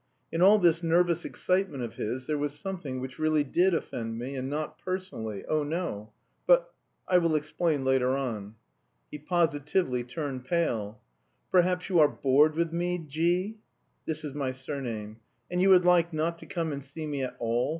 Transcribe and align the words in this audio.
In 0.31 0.41
all 0.41 0.57
this 0.57 0.81
nervous 0.81 1.25
excitement 1.25 1.83
of 1.83 1.93
his 1.97 2.25
there 2.25 2.39
was 2.39 2.57
something 2.59 2.99
which 2.99 3.19
really 3.19 3.43
did 3.43 3.75
offend 3.75 4.17
me, 4.17 4.35
and 4.35 4.49
not 4.49 4.79
personally, 4.79 5.45
oh, 5.47 5.61
no! 5.61 6.11
But... 6.47 6.73
I 7.07 7.19
will 7.19 7.35
explain 7.35 7.85
later 7.85 8.17
on. 8.17 8.55
He 9.11 9.19
positively 9.19 10.03
turned 10.03 10.45
pale. 10.45 10.99
"Perhaps 11.51 11.87
you 11.87 11.99
are 11.99 12.07
bored 12.09 12.55
with 12.55 12.73
me, 12.73 12.97
G 12.97 13.47
v 13.49 13.57
(this 14.07 14.23
is 14.23 14.33
my 14.33 14.51
surname), 14.51 15.17
and 15.51 15.61
you 15.61 15.69
would 15.69 15.85
like... 15.85 16.11
not 16.11 16.39
to 16.39 16.47
come 16.47 16.73
and 16.73 16.83
see 16.83 17.05
me 17.05 17.21
at 17.23 17.35
all?" 17.37 17.69